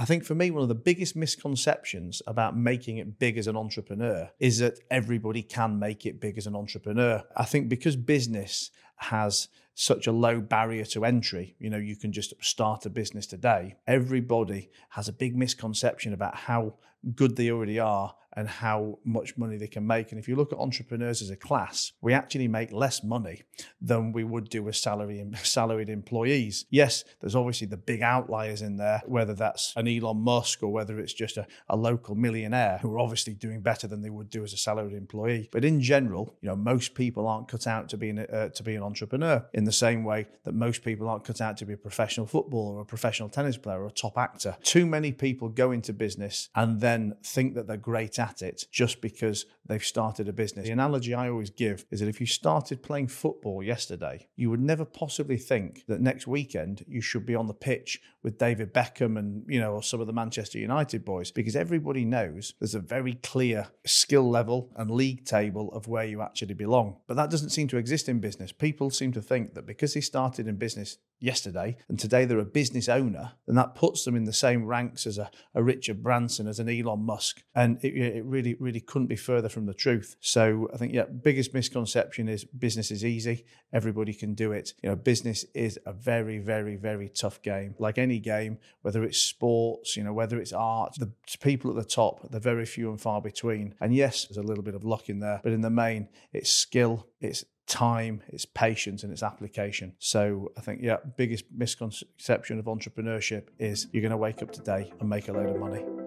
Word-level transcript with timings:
I 0.00 0.06
think 0.06 0.24
for 0.24 0.34
me, 0.34 0.50
one 0.50 0.62
of 0.62 0.70
the 0.70 0.74
biggest 0.74 1.14
misconceptions 1.14 2.22
about 2.26 2.56
making 2.56 2.96
it 2.96 3.18
big 3.18 3.36
as 3.36 3.46
an 3.46 3.54
entrepreneur 3.54 4.30
is 4.38 4.58
that 4.60 4.80
everybody 4.90 5.42
can 5.42 5.78
make 5.78 6.06
it 6.06 6.22
big 6.22 6.38
as 6.38 6.46
an 6.46 6.56
entrepreneur. 6.56 7.22
I 7.36 7.44
think 7.44 7.68
because 7.68 7.96
business 7.96 8.70
has 8.96 9.48
such 9.74 10.06
a 10.06 10.12
low 10.12 10.40
barrier 10.40 10.86
to 10.86 11.04
entry, 11.04 11.54
you 11.58 11.68
know, 11.68 11.76
you 11.76 11.96
can 11.96 12.12
just 12.12 12.32
start 12.42 12.86
a 12.86 12.90
business 12.90 13.26
today. 13.26 13.76
Everybody 13.86 14.70
has 14.88 15.06
a 15.06 15.12
big 15.12 15.36
misconception 15.36 16.14
about 16.14 16.34
how 16.34 16.76
good 17.14 17.36
they 17.36 17.50
already 17.50 17.78
are 17.78 18.14
and 18.34 18.48
how 18.48 18.98
much 19.04 19.36
money 19.36 19.56
they 19.56 19.66
can 19.66 19.86
make. 19.86 20.12
And 20.12 20.18
if 20.18 20.28
you 20.28 20.36
look 20.36 20.52
at 20.52 20.58
entrepreneurs 20.58 21.22
as 21.22 21.30
a 21.30 21.36
class, 21.36 21.92
we 22.00 22.12
actually 22.12 22.48
make 22.48 22.72
less 22.72 23.02
money 23.02 23.42
than 23.80 24.12
we 24.12 24.24
would 24.24 24.48
do 24.48 24.68
as 24.68 24.78
salary 24.78 25.24
salaried 25.42 25.88
employees. 25.88 26.66
Yes, 26.70 27.04
there's 27.20 27.34
obviously 27.34 27.66
the 27.66 27.76
big 27.76 28.02
outliers 28.02 28.62
in 28.62 28.76
there, 28.76 29.02
whether 29.06 29.34
that's 29.34 29.72
an 29.76 29.88
Elon 29.88 30.18
Musk 30.18 30.62
or 30.62 30.68
whether 30.68 30.98
it's 30.98 31.12
just 31.12 31.36
a, 31.36 31.46
a 31.68 31.76
local 31.76 32.14
millionaire 32.14 32.78
who 32.82 32.94
are 32.94 32.98
obviously 32.98 33.34
doing 33.34 33.60
better 33.60 33.86
than 33.86 34.02
they 34.02 34.10
would 34.10 34.30
do 34.30 34.44
as 34.44 34.52
a 34.52 34.56
salaried 34.56 34.94
employee. 34.94 35.48
But 35.50 35.64
in 35.64 35.80
general, 35.80 36.36
you 36.40 36.48
know, 36.48 36.56
most 36.56 36.94
people 36.94 37.26
aren't 37.26 37.48
cut 37.48 37.66
out 37.66 37.88
to 37.90 37.96
be 37.96 38.10
an, 38.10 38.20
uh, 38.20 38.48
to 38.50 38.62
be 38.62 38.74
an 38.74 38.82
entrepreneur 38.82 39.44
in 39.52 39.64
the 39.64 39.72
same 39.72 40.04
way 40.04 40.28
that 40.44 40.54
most 40.54 40.84
people 40.84 41.08
aren't 41.08 41.24
cut 41.24 41.40
out 41.40 41.56
to 41.58 41.66
be 41.66 41.72
a 41.72 41.78
professional 41.78 42.26
footballer 42.26 42.76
or 42.76 42.82
a 42.82 42.86
professional 42.86 43.28
tennis 43.28 43.56
player 43.56 43.82
or 43.82 43.86
a 43.86 43.92
top 43.92 44.16
actor. 44.16 44.56
Too 44.62 44.86
many 44.86 45.12
people 45.12 45.48
go 45.48 45.72
into 45.72 45.92
business 45.92 46.48
and 46.54 46.80
then 46.80 47.16
think 47.24 47.54
that 47.54 47.66
they're 47.66 47.76
great 47.76 48.18
at 48.20 48.42
it 48.42 48.64
just 48.70 49.00
because 49.00 49.46
they've 49.70 49.84
started 49.84 50.28
a 50.28 50.32
business. 50.32 50.66
The 50.66 50.72
analogy 50.72 51.14
I 51.14 51.28
always 51.28 51.50
give 51.50 51.86
is 51.92 52.00
that 52.00 52.08
if 52.08 52.20
you 52.20 52.26
started 52.26 52.82
playing 52.82 53.06
football 53.06 53.62
yesterday, 53.62 54.26
you 54.34 54.50
would 54.50 54.60
never 54.60 54.84
possibly 54.84 55.36
think 55.36 55.84
that 55.86 56.00
next 56.00 56.26
weekend 56.26 56.84
you 56.88 57.00
should 57.00 57.24
be 57.24 57.36
on 57.36 57.46
the 57.46 57.54
pitch 57.54 58.00
with 58.22 58.36
David 58.36 58.74
Beckham 58.74 59.16
and, 59.16 59.44
you 59.48 59.60
know, 59.60 59.74
or 59.74 59.82
some 59.82 60.00
of 60.00 60.08
the 60.08 60.12
Manchester 60.12 60.58
United 60.58 61.04
boys 61.04 61.30
because 61.30 61.54
everybody 61.54 62.04
knows 62.04 62.52
there's 62.58 62.74
a 62.74 62.80
very 62.80 63.14
clear 63.14 63.68
skill 63.86 64.28
level 64.28 64.70
and 64.76 64.90
league 64.90 65.24
table 65.24 65.72
of 65.72 65.86
where 65.86 66.04
you 66.04 66.20
actually 66.20 66.54
belong. 66.54 66.98
But 67.06 67.16
that 67.16 67.30
doesn't 67.30 67.50
seem 67.50 67.68
to 67.68 67.78
exist 67.78 68.08
in 68.08 68.18
business. 68.18 68.50
People 68.50 68.90
seem 68.90 69.12
to 69.12 69.22
think 69.22 69.54
that 69.54 69.66
because 69.66 69.94
they 69.94 70.00
started 70.00 70.48
in 70.48 70.56
business 70.56 70.98
yesterday 71.20 71.76
and 71.88 71.98
today 71.98 72.24
they're 72.24 72.38
a 72.38 72.44
business 72.44 72.88
owner, 72.88 73.32
then 73.46 73.56
that 73.56 73.74
puts 73.74 74.04
them 74.04 74.16
in 74.16 74.24
the 74.24 74.32
same 74.32 74.64
ranks 74.64 75.06
as 75.06 75.18
a, 75.18 75.30
a 75.54 75.62
Richard 75.62 76.02
Branson, 76.02 76.48
as 76.48 76.58
an 76.58 76.68
Elon 76.68 77.04
Musk. 77.04 77.42
And 77.54 77.78
it, 77.84 77.94
it 77.96 78.24
really, 78.24 78.56
really 78.58 78.80
couldn't 78.80 79.08
be 79.08 79.16
further 79.16 79.48
from 79.60 79.66
the 79.66 79.74
truth. 79.74 80.16
So 80.20 80.70
I 80.72 80.78
think, 80.78 80.94
yeah, 80.94 81.04
biggest 81.04 81.52
misconception 81.52 82.30
is 82.30 82.44
business 82.44 82.90
is 82.90 83.04
easy. 83.04 83.44
Everybody 83.74 84.14
can 84.14 84.32
do 84.32 84.52
it. 84.52 84.72
You 84.82 84.88
know, 84.88 84.96
business 84.96 85.44
is 85.54 85.78
a 85.84 85.92
very, 85.92 86.38
very, 86.38 86.76
very 86.76 87.10
tough 87.10 87.42
game. 87.42 87.74
Like 87.78 87.98
any 87.98 88.18
game, 88.18 88.56
whether 88.80 89.04
it's 89.04 89.18
sports, 89.18 89.98
you 89.98 90.02
know, 90.02 90.14
whether 90.14 90.40
it's 90.40 90.54
art, 90.54 90.94
the 90.98 91.12
people 91.42 91.70
at 91.70 91.76
the 91.76 91.84
top, 91.84 92.30
they're 92.30 92.40
very 92.40 92.64
few 92.64 92.88
and 92.88 92.98
far 92.98 93.20
between. 93.20 93.74
And 93.82 93.94
yes, 93.94 94.24
there's 94.24 94.38
a 94.38 94.48
little 94.48 94.64
bit 94.64 94.74
of 94.74 94.82
luck 94.82 95.10
in 95.10 95.20
there, 95.20 95.42
but 95.44 95.52
in 95.52 95.60
the 95.60 95.68
main, 95.68 96.08
it's 96.32 96.50
skill, 96.50 97.06
it's 97.20 97.44
time, 97.66 98.22
it's 98.28 98.46
patience, 98.46 99.02
and 99.02 99.12
it's 99.12 99.22
application. 99.22 99.92
So 99.98 100.52
I 100.56 100.62
think, 100.62 100.80
yeah, 100.82 100.96
biggest 101.18 101.44
misconception 101.54 102.58
of 102.58 102.64
entrepreneurship 102.64 103.48
is 103.58 103.88
you're 103.92 104.00
going 104.00 104.10
to 104.10 104.16
wake 104.16 104.40
up 104.40 104.52
today 104.52 104.90
and 105.00 105.08
make 105.10 105.28
a 105.28 105.32
load 105.32 105.50
of 105.50 105.60
money. 105.60 105.99